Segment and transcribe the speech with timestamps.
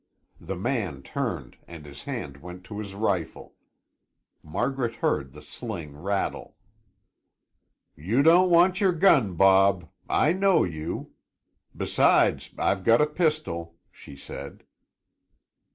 [0.39, 3.53] The man turned and his hand went to his rifle.
[4.41, 6.57] Margaret heard the sling rattle.
[7.95, 11.11] "You don't want your gun, Bob; I know you.
[11.77, 14.63] Besides, I've got a pistol," she said.